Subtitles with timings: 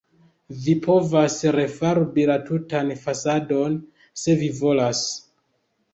[0.61, 3.79] Vi povas refarbi la tutan fasadon,
[4.23, 5.05] se vi volas.